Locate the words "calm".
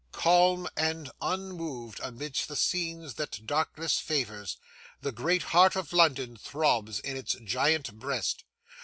0.13-0.67